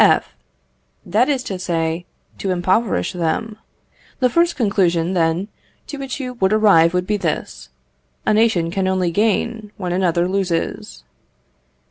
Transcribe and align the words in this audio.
F. 0.03 0.33
That 1.05 1.29
is 1.29 1.43
to 1.43 1.59
say, 1.59 2.07
to 2.39 2.49
impoverish 2.49 3.13
them. 3.13 3.57
The 4.19 4.31
first 4.31 4.55
conclusion, 4.55 5.13
then, 5.13 5.47
to 5.85 5.97
which 5.97 6.19
you 6.19 6.33
would 6.39 6.51
arrive 6.53 6.95
would 6.95 7.05
be 7.05 7.17
this, 7.17 7.69
a 8.25 8.33
nation 8.33 8.71
can 8.71 8.87
only 8.87 9.11
gain 9.11 9.71
when 9.77 9.91
another 9.93 10.27
loses. 10.27 11.03